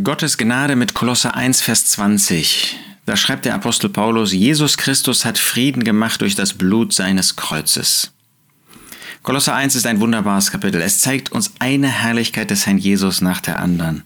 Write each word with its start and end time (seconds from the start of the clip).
Gottes 0.00 0.38
Gnade 0.38 0.74
mit 0.74 0.94
Kolosse 0.94 1.34
1, 1.34 1.60
Vers 1.60 1.84
20. 1.90 2.78
Da 3.04 3.14
schreibt 3.14 3.44
der 3.44 3.54
Apostel 3.54 3.90
Paulus, 3.90 4.32
Jesus 4.32 4.78
Christus 4.78 5.26
hat 5.26 5.36
Frieden 5.36 5.84
gemacht 5.84 6.22
durch 6.22 6.34
das 6.34 6.54
Blut 6.54 6.94
seines 6.94 7.36
Kreuzes. 7.36 8.10
Kolosser 9.22 9.54
1 9.54 9.76
ist 9.76 9.86
ein 9.86 10.00
wunderbares 10.00 10.50
Kapitel. 10.50 10.80
Es 10.80 10.98
zeigt 10.98 11.30
uns 11.30 11.52
eine 11.60 11.86
Herrlichkeit 11.88 12.50
des 12.50 12.66
Herrn 12.66 12.78
Jesus 12.78 13.20
nach 13.20 13.40
der 13.40 13.60
anderen. 13.60 14.02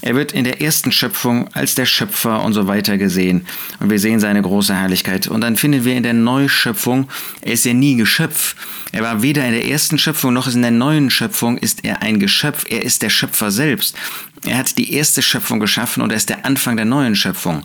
Er 0.00 0.14
wird 0.14 0.32
in 0.32 0.44
der 0.44 0.62
ersten 0.62 0.90
Schöpfung 0.90 1.48
als 1.52 1.74
der 1.74 1.84
Schöpfer 1.84 2.42
und 2.42 2.54
so 2.54 2.66
weiter 2.66 2.96
gesehen. 2.96 3.44
Und 3.80 3.90
wir 3.90 3.98
sehen 3.98 4.20
seine 4.20 4.40
große 4.40 4.74
Herrlichkeit. 4.74 5.26
Und 5.26 5.42
dann 5.42 5.56
finden 5.56 5.84
wir 5.84 5.94
in 5.94 6.02
der 6.02 6.14
Neuschöpfung, 6.14 7.08
er 7.42 7.52
ist 7.52 7.66
ja 7.66 7.74
nie 7.74 7.96
Geschöpf. 7.96 8.56
Er 8.92 9.02
war 9.02 9.20
weder 9.20 9.44
in 9.44 9.52
der 9.52 9.68
ersten 9.68 9.98
Schöpfung 9.98 10.32
noch 10.32 10.46
in 10.46 10.62
der 10.62 10.70
neuen 10.70 11.10
Schöpfung 11.10 11.58
ist 11.58 11.84
er 11.84 12.00
ein 12.00 12.18
Geschöpf. 12.18 12.64
Er 12.68 12.84
ist 12.84 13.02
der 13.02 13.10
Schöpfer 13.10 13.50
selbst. 13.50 13.96
Er 14.46 14.58
hat 14.58 14.76
die 14.76 14.92
erste 14.92 15.22
Schöpfung 15.22 15.58
geschaffen 15.58 16.02
und 16.02 16.10
er 16.10 16.16
ist 16.16 16.28
der 16.28 16.44
Anfang 16.44 16.76
der 16.76 16.84
neuen 16.84 17.16
Schöpfung. 17.16 17.64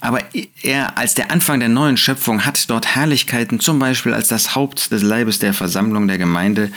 Aber 0.00 0.20
er 0.62 0.96
als 0.96 1.14
der 1.14 1.30
Anfang 1.30 1.60
der 1.60 1.68
neuen 1.68 1.96
Schöpfung 1.96 2.46
hat 2.46 2.70
dort 2.70 2.94
Herrlichkeiten, 2.94 3.60
zum 3.60 3.78
Beispiel 3.78 4.14
als 4.14 4.28
das 4.28 4.54
Haupt 4.54 4.90
des 4.90 5.02
Leibes 5.02 5.38
der 5.38 5.52
Versammlung 5.52 6.08
der 6.08 6.18
Gemeinde, 6.18 6.72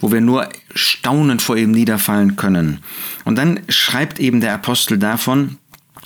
wo 0.00 0.10
wir 0.10 0.20
nur 0.20 0.48
staunend 0.74 1.42
vor 1.42 1.56
ihm 1.56 1.70
niederfallen 1.70 2.36
können. 2.36 2.80
Und 3.24 3.36
dann 3.36 3.60
schreibt 3.68 4.18
eben 4.18 4.40
der 4.40 4.54
Apostel 4.54 4.98
davon, 4.98 5.58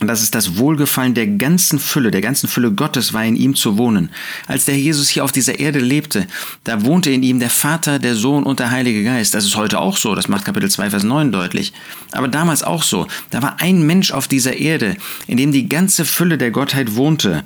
und 0.03 0.09
das 0.09 0.21
ist 0.21 0.35
das 0.35 0.57
Wohlgefallen 0.59 1.15
der 1.15 1.29
ganzen 1.29 1.79
Fülle, 1.79 2.11
der 2.11 2.23
ganzen 2.23 2.49
Fülle 2.49 2.73
Gottes 2.73 3.13
war 3.13 3.25
in 3.25 3.37
ihm 3.37 3.55
zu 3.55 3.79
wohnen. 3.79 4.11
Als 4.49 4.65
der 4.65 4.77
Jesus 4.77 5.09
hier 5.09 5.23
auf 5.23 5.31
dieser 5.31 5.61
Erde 5.61 5.79
lebte, 5.79 6.27
da 6.65 6.85
wohnte 6.85 7.13
in 7.13 7.23
ihm 7.23 7.39
der 7.39 7.51
Vater, 7.51 8.01
der 8.01 8.17
Sohn 8.17 8.43
und 8.43 8.59
der 8.59 8.73
Heilige 8.73 9.05
Geist. 9.05 9.33
Das 9.33 9.45
ist 9.45 9.55
heute 9.55 9.79
auch 9.79 9.97
so, 9.97 10.17
das 10.17 10.27
macht 10.27 10.45
Kapitel 10.45 10.69
2, 10.69 10.91
Vers 10.91 11.05
9 11.05 11.31
deutlich. 11.31 11.73
Aber 12.11 12.27
damals 12.27 12.65
auch 12.65 12.83
so. 12.83 13.07
Da 13.31 13.43
war 13.43 13.61
ein 13.61 13.87
Mensch 13.87 14.11
auf 14.11 14.27
dieser 14.27 14.57
Erde, 14.57 14.97
in 15.29 15.37
dem 15.37 15.53
die 15.53 15.69
ganze 15.69 16.05
Fülle 16.05 16.37
der 16.37 16.51
Gottheit 16.51 16.97
wohnte. 16.97 17.45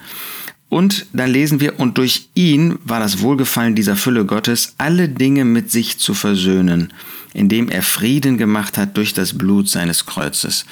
Und 0.68 1.06
da 1.12 1.26
lesen 1.26 1.60
wir, 1.60 1.78
und 1.78 1.96
durch 1.96 2.28
ihn 2.34 2.78
war 2.84 2.98
das 3.00 3.20
Wohlgefallen 3.20 3.74
dieser 3.74 3.96
Fülle 3.96 4.24
Gottes, 4.24 4.74
alle 4.78 5.08
Dinge 5.08 5.44
mit 5.44 5.70
sich 5.70 5.98
zu 5.98 6.12
versöhnen 6.12 6.92
indem 7.36 7.68
er 7.68 7.82
Frieden 7.82 8.38
gemacht 8.38 8.78
hat 8.78 8.96
durch 8.96 9.12
das 9.12 9.36
Blut 9.36 9.68
seines 9.68 10.06
Kreuzes. 10.06 10.64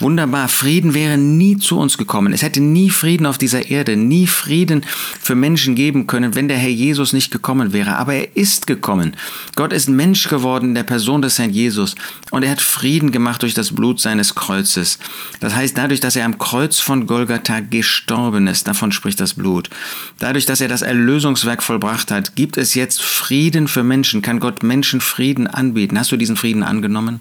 Wunderbar, 0.00 0.48
Frieden 0.48 0.92
wäre 0.92 1.16
nie 1.16 1.56
zu 1.56 1.78
uns 1.78 1.98
gekommen. 1.98 2.32
Es 2.32 2.42
hätte 2.42 2.60
nie 2.60 2.90
Frieden 2.90 3.26
auf 3.26 3.38
dieser 3.38 3.70
Erde, 3.70 3.96
nie 3.96 4.26
Frieden 4.26 4.84
für 5.20 5.36
Menschen 5.36 5.76
geben 5.76 6.08
können, 6.08 6.34
wenn 6.34 6.48
der 6.48 6.56
Herr 6.56 6.68
Jesus 6.68 7.12
nicht 7.12 7.30
gekommen 7.30 7.72
wäre. 7.72 7.96
Aber 7.96 8.14
er 8.14 8.36
ist 8.36 8.66
gekommen. 8.66 9.14
Gott 9.54 9.72
ist 9.72 9.88
Mensch 9.88 10.28
geworden 10.28 10.70
in 10.70 10.74
der 10.74 10.82
Person 10.82 11.22
des 11.22 11.38
Herrn 11.38 11.50
Jesus 11.50 11.94
und 12.32 12.42
er 12.42 12.50
hat 12.50 12.60
Frieden 12.60 13.12
gemacht 13.12 13.42
durch 13.42 13.54
das 13.54 13.72
Blut 13.72 14.00
seines 14.00 14.34
Kreuzes. 14.34 14.98
Das 15.38 15.54
heißt, 15.54 15.78
dadurch, 15.78 16.00
dass 16.00 16.16
er 16.16 16.24
am 16.24 16.38
Kreuz 16.38 16.80
von 16.80 17.06
Golgatha 17.06 17.60
gestorben 17.60 18.48
ist, 18.48 18.66
davon 18.66 18.90
spricht 18.90 19.20
das 19.30 19.34
Blut. 19.34 19.70
Dadurch, 20.18 20.46
dass 20.46 20.60
er 20.60 20.68
das 20.68 20.82
Erlösungswerk 20.82 21.62
vollbracht 21.62 22.10
hat, 22.10 22.36
gibt 22.36 22.56
es 22.56 22.74
jetzt 22.74 23.02
Frieden 23.02 23.68
für 23.68 23.82
Menschen, 23.82 24.22
kann 24.22 24.40
Gott 24.40 24.62
Menschen 24.62 25.00
Frieden 25.00 25.46
anbieten. 25.46 25.98
Hast 25.98 26.12
du 26.12 26.16
diesen 26.16 26.36
Frieden 26.36 26.62
angenommen? 26.62 27.20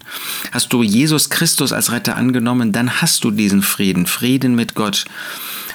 Hast 0.52 0.74
du 0.74 0.84
Jesus 0.84 1.30
Christus 1.30 1.72
als 1.72 1.92
Retter 1.92 2.18
angenommen? 2.18 2.72
Dann 2.72 3.02
hast 3.02 3.24
du 3.24 3.32
diesen 3.32 3.62
Frieden, 3.62 4.06
Frieden 4.06 4.56
mit 4.56 4.76
Gott. 4.76 5.06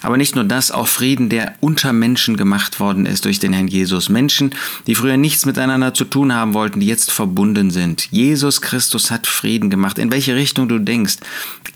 Aber 0.05 0.19
nicht 0.19 0.35
nur 0.35 0.45
das, 0.45 0.71
auch 0.71 0.87
Frieden, 0.87 1.31
der 1.31 1.55
unter 1.61 1.95
Menschen 1.95 2.37
gemacht 2.37 2.79
worden 2.79 3.07
ist 3.07 3.25
durch 3.25 3.39
den 3.39 3.55
Herrn 3.55 3.69
Jesus. 3.69 4.11
Menschen, 4.11 4.55
die 4.87 4.95
früher 4.95 5.17
nichts 5.17 5.47
miteinander 5.47 5.95
zu 5.95 6.05
tun 6.05 6.35
haben 6.35 6.53
wollten, 6.53 6.81
die 6.81 6.87
jetzt 6.87 7.11
verbunden 7.11 7.71
sind. 7.71 8.09
Jesus 8.11 8.61
Christus 8.61 9.11
hat 9.11 9.27
Frieden 9.27 9.71
gemacht. 9.71 9.99
In 9.99 10.13
welche 10.13 10.35
Richtung 10.35 10.69
du 10.69 10.79
denkst. 10.79 11.17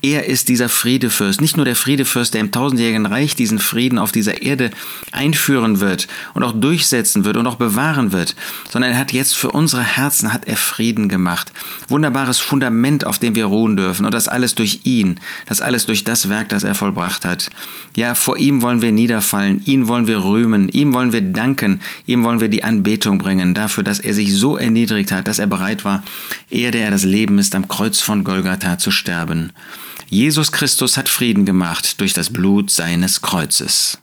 Er 0.02 0.26
ist 0.26 0.48
dieser 0.48 0.68
Friedefürst. 0.68 1.40
Nicht 1.40 1.56
nur 1.56 1.64
der 1.64 1.74
Friedefürst, 1.74 2.34
der 2.34 2.42
im 2.42 2.52
tausendjährigen 2.52 3.06
Reich 3.06 3.34
diesen 3.34 3.58
Frieden 3.58 3.98
auf 3.98 4.12
dieser 4.12 4.42
Erde 4.42 4.70
einführen 5.10 5.80
wird 5.80 6.06
und 6.34 6.42
auch 6.42 6.52
durchsetzen 6.52 7.24
wird 7.24 7.38
und 7.38 7.46
auch 7.46 7.56
bewahren 7.56 8.12
wird, 8.12 8.36
sondern 8.70 8.92
er 8.92 8.98
hat 8.98 9.12
jetzt 9.12 9.36
für 9.36 9.50
unsere 9.50 9.82
Herzen 9.82 10.34
hat 10.34 10.46
er 10.46 10.56
Frieden 10.58 11.08
gemacht. 11.08 11.50
Wunderbares 11.88 12.38
Fundament, 12.38 13.06
auf 13.06 13.18
dem 13.18 13.34
wir 13.34 13.46
ruhen 13.46 13.76
dürfen. 13.78 14.04
Und 14.04 14.12
das 14.12 14.28
alles 14.28 14.54
durch 14.54 14.80
ihn. 14.84 15.18
Das 15.46 15.62
alles 15.62 15.86
durch 15.86 16.04
das 16.04 16.28
Werk, 16.28 16.50
das 16.50 16.62
er 16.62 16.74
vollbracht 16.74 17.24
hat. 17.24 17.50
Ja, 17.96 18.14
vor 18.18 18.36
ihm 18.38 18.62
wollen 18.62 18.82
wir 18.82 18.92
niederfallen, 18.92 19.62
ihn 19.64 19.88
wollen 19.88 20.06
wir 20.06 20.24
rühmen, 20.24 20.68
ihm 20.68 20.94
wollen 20.94 21.12
wir 21.12 21.20
danken, 21.20 21.80
ihm 22.06 22.24
wollen 22.24 22.40
wir 22.40 22.48
die 22.48 22.64
Anbetung 22.64 23.18
bringen 23.18 23.54
dafür, 23.54 23.84
dass 23.84 24.00
er 24.00 24.14
sich 24.14 24.34
so 24.34 24.56
erniedrigt 24.56 25.12
hat, 25.12 25.28
dass 25.28 25.38
er 25.38 25.46
bereit 25.46 25.84
war, 25.84 26.02
ehe 26.50 26.70
der 26.70 26.86
er 26.86 26.90
das 26.90 27.04
Leben 27.04 27.38
ist, 27.38 27.54
am 27.54 27.68
Kreuz 27.68 28.00
von 28.00 28.24
Golgatha 28.24 28.78
zu 28.78 28.90
sterben. 28.90 29.52
Jesus 30.08 30.52
Christus 30.52 30.96
hat 30.96 31.08
Frieden 31.08 31.44
gemacht 31.44 32.00
durch 32.00 32.12
das 32.12 32.32
Blut 32.32 32.70
seines 32.70 33.20
Kreuzes. 33.20 33.98